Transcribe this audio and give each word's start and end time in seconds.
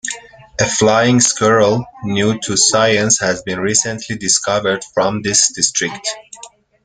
A 0.59 0.65
flying 0.65 1.19
squirrel, 1.19 1.85
new 2.01 2.39
to 2.39 2.57
science 2.57 3.19
has 3.19 3.43
been 3.43 3.59
recently 3.59 4.17
discovered 4.17 4.83
from 4.95 5.21
this 5.21 5.53
district. 5.53 6.07